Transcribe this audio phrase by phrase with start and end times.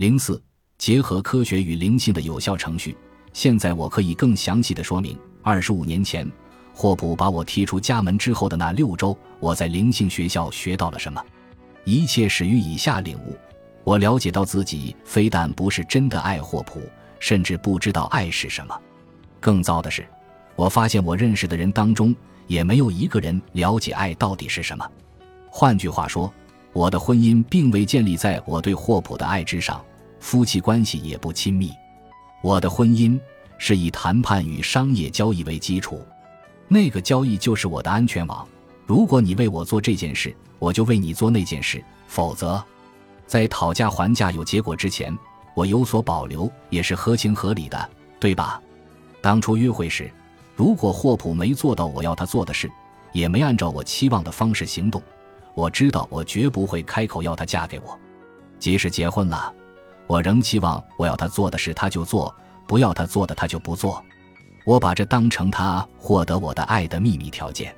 [0.00, 0.42] 零四，
[0.78, 2.96] 结合科学与灵性的有效程序。
[3.34, 6.26] 现在我可以更详细的说明，二十五年前，
[6.72, 11.22] 霍普把我踢出家门之后的那六周，我在灵性学校学到了什么。
[11.84, 13.36] 一切始于以下领悟：
[13.84, 16.80] 我了解到自己非但不是真的爱霍普，
[17.18, 18.74] 甚至不知道爱是什么。
[19.38, 20.06] 更糟的是，
[20.56, 24.90] 我发现我认识的人当中，也没有一个人了解爱到底是什么。
[25.50, 26.32] 换句话说，
[26.72, 29.78] 我的婚姻并未建立在我对霍普的爱之上。
[30.20, 31.72] 夫妻关系也不亲密，
[32.42, 33.18] 我的婚姻
[33.58, 36.06] 是以谈判与商业交易为基础，
[36.68, 38.46] 那个交易就是我的安全网。
[38.86, 42.62] 如果你为我做这件事，我就为你做那件事；否则，
[43.26, 45.16] 在讨价还价有结果之前，
[45.54, 47.90] 我有所保留也是合情合理的，
[48.20, 48.60] 对吧？
[49.22, 50.10] 当初约会时，
[50.54, 52.70] 如果霍普没做到我要他做的事，
[53.12, 55.02] 也没按照我期望的方式行动，
[55.54, 57.98] 我知道我绝不会开口要他嫁给我。
[58.58, 59.54] 即使结婚了。
[60.10, 62.34] 我仍期望我要他做的事他就做，
[62.66, 64.04] 不要他做的他就不做。
[64.64, 67.72] 我把这当成他获得我的爱的秘密条件。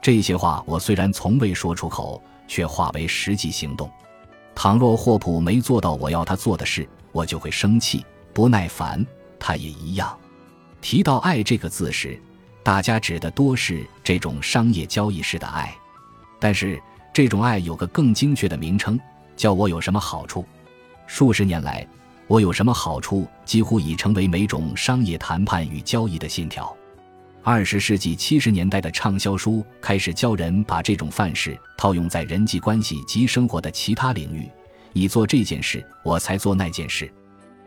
[0.00, 3.90] 这些话我虽然从未说出口，却化为实际行动。
[4.54, 9.04] 倘若霍普没做到我要他做的事，我就会生气、不耐烦。
[9.40, 10.16] 他也一样。
[10.80, 12.16] 提到爱这个字时，
[12.62, 15.74] 大家指的多是这种商业交易式的爱，
[16.38, 16.80] 但是
[17.12, 18.96] 这种爱有个更精确的名称，
[19.34, 20.44] 叫我有什么好处。
[21.06, 21.86] 数十年来，
[22.26, 26.74] 我有什么好处几乎已成为每种商业谈判与交易的信条。
[27.42, 34.48] 二十世纪七十年代的畅销书开始教人把这种范式套用在人际关系及生活的其他领域。
[34.94, 37.12] 你做这件事，我才做那件事。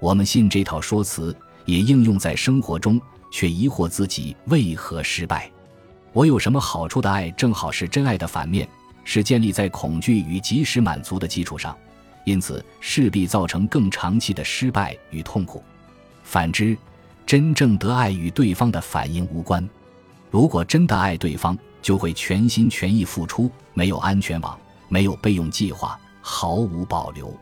[0.00, 1.36] 我们信这套说辞，
[1.66, 5.48] 也应用在生活中，却疑惑自己为何失败。
[6.12, 8.68] 我有什么好处的爱，正好是真爱的反面，
[9.04, 11.76] 是建立在恐惧与及时满足的基础上。
[12.24, 15.62] 因此，势必造成更长期的失败与痛苦。
[16.22, 16.76] 反之，
[17.26, 19.68] 真正得爱与对方的反应无关。
[20.30, 24.58] 如果真的爱对方，就会全心全意付出，没有安全网，
[24.88, 27.36] 没有备用计划，毫无保留。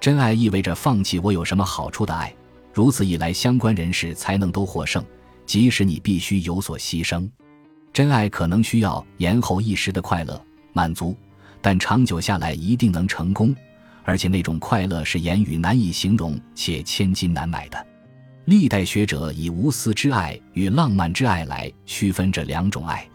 [0.00, 2.34] 真爱意味着放弃我有什么好处的爱，
[2.72, 5.04] 如此一来，相关人士才能都获胜，
[5.44, 7.28] 即使你必须有所牺牲。
[7.92, 10.42] 真爱可能需要延后一时的快乐
[10.72, 11.14] 满足，
[11.60, 13.54] 但长久下来一定能成功。
[14.04, 17.86] 而且那种快乐是言语难以形容且千金难买的。
[18.46, 23.08] 历代学者以无私之爱与浪漫之爱来区分这两种爱。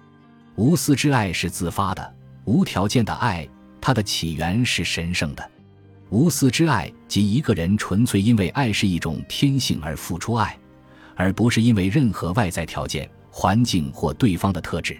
[0.56, 2.16] 无私之爱是自发的、
[2.46, 3.48] 无条件的爱，
[3.82, 5.52] 它的起源是神圣的。
[6.10, 10.58] 无私之爱即一个人纯粹因为爱是一种天性而付出爱，
[11.16, 14.98] 而不是因为任何外在条件、环境或对方的特质。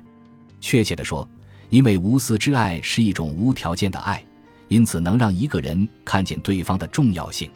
[0.60, 1.28] 确切地说，
[1.70, 4.22] 因为无私之爱是一种无条件的爱。
[4.68, 7.50] 因此，能让一个人看见对方的重要性。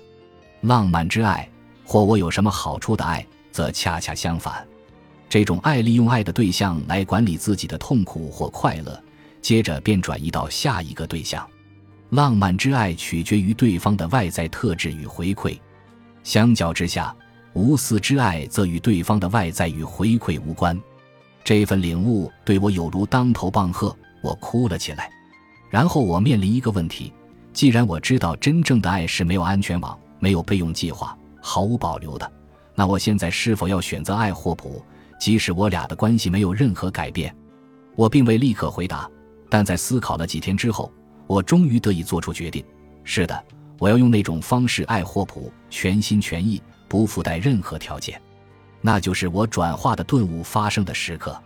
[0.62, 1.50] 浪漫之爱，
[1.84, 4.66] 或我有什么好处的爱，则恰恰相反。
[5.28, 9.02] 这种爱利用爱的对象来管理自己的痛苦或快乐，
[9.42, 11.48] 接着便转移到下一个对象。
[12.10, 15.58] 浪漫之爱取决于对方的外在特质与回馈，
[16.24, 17.16] 相较之下，
[17.54, 20.78] 无私之爱则与对方的外在与回馈无关。
[21.44, 25.10] 这份领悟对我有如当头棒喝，我哭了起来。
[25.72, 27.12] 然后我面临一个问题：
[27.54, 32.30] 既然我知道真正的爱是没有安全网、没有备用计划、毫无保留的，
[32.76, 34.84] 那我现在是否要选择爱霍普，
[35.18, 37.34] 即使我俩的关系没有任何改变？
[37.96, 39.10] 我并未立刻回答，
[39.50, 40.92] 但在思考了几天之后，
[41.26, 42.64] 我终于得以做出决定：
[43.06, 43.44] 是的，
[43.80, 48.22] 我要用那种方式爱霍普，全心全意，不附带任何条件。
[48.82, 51.42] 那就是我转化的顿悟发生的时刻。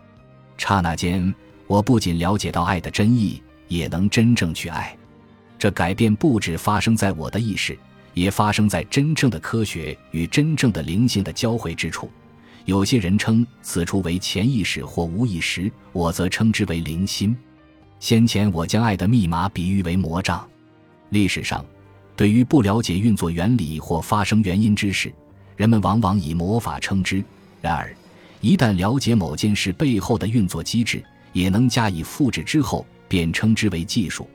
[0.58, 1.32] 刹那间，
[1.68, 3.40] 我不仅了解到爱的真意。
[3.68, 4.96] 也能真正去爱，
[5.58, 7.78] 这改变不止发生在我的意识，
[8.14, 12.10] 也发生在真正的科学与真正的灵性的交汇之处。
[12.64, 17.36] 有些人称此处为潜意识或无意识，我则称之为灵心。
[18.00, 20.46] 先前我将爱的密码比喻为魔杖。
[21.10, 21.64] 历史上，
[22.16, 25.12] 对于不了解运作原理或发生原因之事，
[25.56, 27.24] 人们往往以魔法称之。
[27.60, 27.94] 然而，
[28.40, 31.02] 一旦了解某件事背后的运作机制，
[31.32, 32.84] 也能加以复制之后。
[33.08, 34.28] 便称之为技术。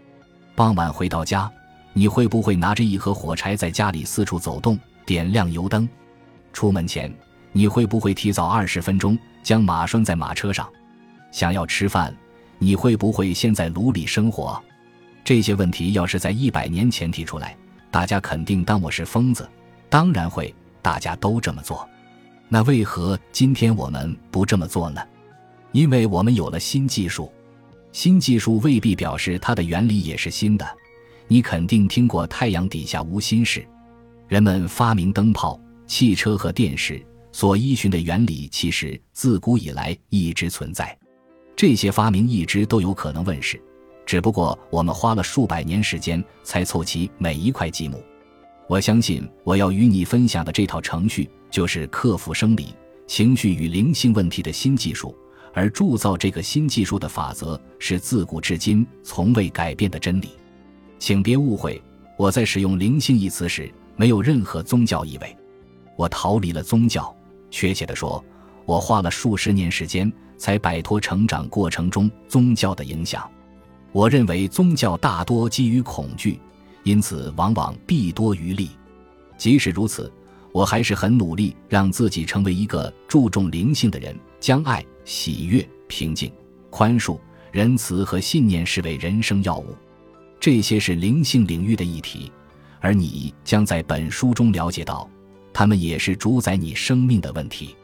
[0.55, 1.51] 傍晚回到家，
[1.93, 5.87] 你会不会拿着一盒火柴在家里四处走动，点亮油灯？
[6.53, 7.13] 出门前，
[7.51, 10.69] 你会不会提早二十分钟将马拴在马车上？
[11.31, 12.15] 想要吃饭，
[12.59, 14.61] 你会不会先在炉里生火？
[15.23, 17.55] 这些问题要是在一百年前提出来，
[17.89, 19.49] 大家肯定当我是疯子。
[19.89, 21.87] 当然会，大家都这么做。
[22.49, 25.01] 那为何今天我们不这么做呢？
[25.71, 27.31] 因为我们有了新技术。
[27.91, 30.65] 新技术未必表示它的原理也是新的，
[31.27, 33.65] 你肯定听过“太阳底下无新事”。
[34.27, 40.97] 人们发明灯泡、汽车和电视所依循的原理，其实自古以来一直存在。
[41.55, 43.61] 这些发明一直都有可能问世，
[44.05, 48.01] 只不过我们花了数百年时间才凑齐每一块积木。
[48.67, 52.73] 我相信我要与你分享的这套程序，就是克服生理、
[53.05, 55.13] 情绪与灵性问题的新技术。
[55.53, 60.29] 而铸造这个新技术的法则，是自古至今从未改变的真理。
[60.99, 61.81] 请别误会，
[62.17, 65.35] 我在使用“灵性”一词时，没有任何宗教意味。
[65.97, 67.15] 我逃离了宗教，
[67.49, 68.23] 确切地说，
[68.65, 73.29] 我花了数十年时间才摆脱成长过程中宗教的影响。
[73.91, 76.39] 我认为宗教大多基于恐惧。
[76.83, 78.71] 因此，往往弊多于利。
[79.37, 80.11] 即使如此，
[80.51, 86.31] 我还是很努力让自己成为一个注重灵性的人，将爱、喜悦、平静、
[86.69, 87.19] 宽恕、
[87.51, 89.75] 仁慈和信念视为人生要务。
[90.39, 92.31] 这些是灵性领域的议题，
[92.79, 95.05] 而你将在本书中了解到，
[95.51, 97.75] 他们也是主宰你生命的问题。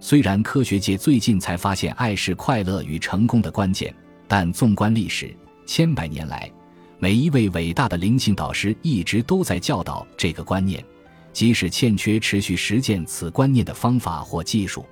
[0.00, 3.92] 虽然科学界最近才发现爱是快乐与成功的关键，
[4.28, 5.34] 但纵观历史，
[5.64, 6.52] 千百年来。
[6.98, 10.84] 每一位伟大的灵性导师一直都在教导这个观念，
[11.32, 14.84] 即使欠缺持续实践此观念的方法或技术。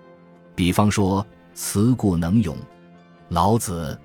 [0.57, 2.57] 比方说，慈故能勇。
[3.29, 3.99] 老子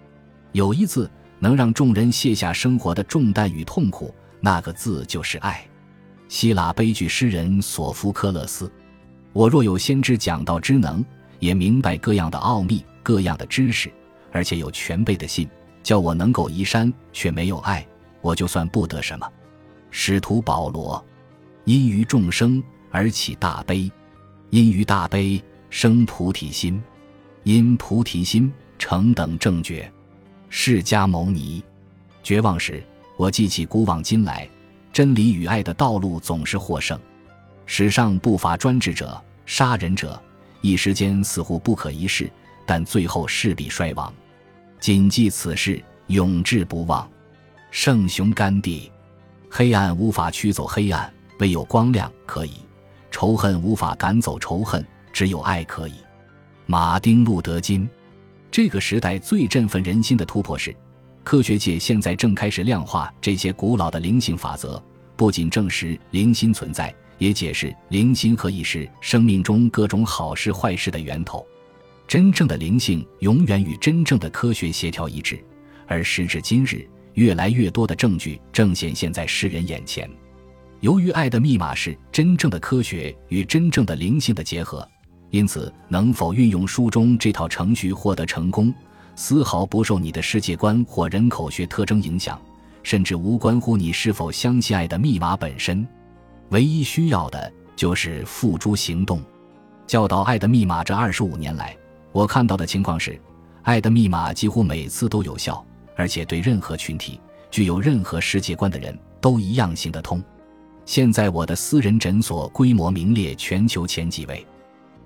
[0.53, 1.09] 有一字
[1.39, 5.65] 能让众人卸下生活的重担与痛苦，那个字就是爱。
[6.27, 8.71] 希腊悲剧诗人索福克勒斯。
[9.33, 11.03] 我若有先知讲道之能，
[11.39, 13.91] 也明白各样的奥秘、各样的知识，
[14.31, 15.49] 而且有全备的信。
[15.81, 17.87] 叫我能够移山，却没有爱，
[18.21, 19.27] 我就算不得什么。
[19.91, 21.03] 使徒保罗，
[21.63, 22.61] 因于众生
[22.91, 23.89] 而起大悲，
[24.49, 26.81] 因于大悲生菩提心，
[27.43, 29.91] 因菩提心成等正觉。
[30.49, 31.63] 释迦牟尼，
[32.23, 32.83] 绝望时，
[33.17, 34.49] 我记起古往今来，
[34.91, 36.99] 真理与爱的道路总是获胜。
[37.65, 40.19] 史上不乏专制者、杀人者，
[40.61, 42.29] 一时间似乎不可一世，
[42.65, 44.11] 但最后势必衰亡。
[44.79, 47.07] 谨记此事，永志不忘。
[47.69, 48.91] 圣雄甘地，
[49.49, 52.53] 黑暗无法驱走黑暗，唯有光亮可以；
[53.11, 54.83] 仇恨无法赶走仇恨，
[55.13, 55.93] 只有爱可以。
[56.71, 57.89] 马丁路德金，
[58.51, 60.71] 这个时代最振奋人心的突破是，
[61.23, 64.79] 科学界现在正开始量化这些古老的灵性法则，
[65.15, 71.43] 不仅证实灵心存在，也解释灵心何以是生命中各种好事坏事的源头。
[72.07, 75.43] 真正的灵性永远与真正的科学协调一致，
[75.87, 80.07] 而时至今日，越来越多的证据正显现在世人眼前。
[80.81, 84.87] 由于爱的密码是真正的科学与真正的灵性的结合，
[85.31, 88.73] 因此能否运用书中这套程序获得成功，
[89.15, 92.39] 丝毫不受你的世界观或人口学特征影响，
[92.83, 95.87] 甚至无关乎你是否相信爱的密码本身。
[96.49, 99.21] 唯一需要的就是付诸行动。
[99.85, 101.75] 教导爱的密码这二十五年来。
[102.11, 103.19] 我看到的情况是，
[103.61, 105.63] 爱的密码几乎每次都有效，
[105.95, 107.21] 而且对任何群体、
[107.51, 110.23] 具有任何世界观的人都一样行得通。
[110.85, 114.43] 现在我的私人诊所规模名列全球前几位，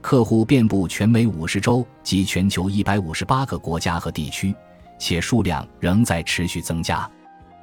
[0.03, 4.53] 客户遍布全美五十州及全球一百五十八个国家和地区，
[4.99, 7.09] 且数量仍在持续增加。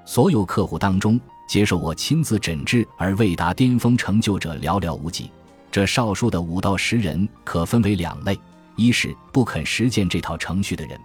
[0.06, 5.30] 所有客户当中，接受我亲自诊治而未达巅峰成就者寥寥无几。
[5.70, 8.36] 这少数的五到十人可分为两类。
[8.74, 10.98] 一是不肯实践这套程序的人，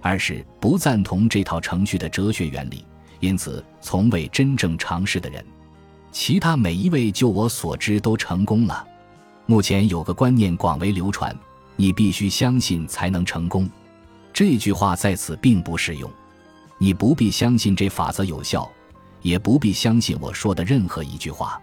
[0.00, 2.82] 二是不赞同这套程序的哲学原理，
[3.20, 5.44] 因此从未真正尝试的人。
[6.10, 8.87] 其他每一位，就我所知都成功了。
[9.50, 11.34] 目前有个观念广为流传：
[11.74, 13.66] 你必须相信才能成功。
[14.30, 16.10] 这句话在此并不适用。
[16.76, 18.70] 你不必相信这法则有效，
[19.22, 21.58] 也不必相信我说的任何一句话。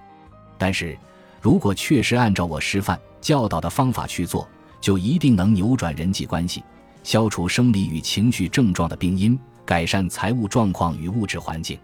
[0.57, 0.97] 但是，
[1.39, 4.49] 如果确实按照我示范教导的方法去做，
[4.81, 6.63] 就一定能扭转人际关系，
[7.03, 11.77] 消除生理与情绪症状的病因，改善财务状况与物质环境。